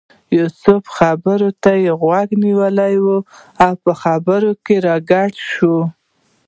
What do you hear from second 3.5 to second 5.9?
او په خبرو کې راګډ شو.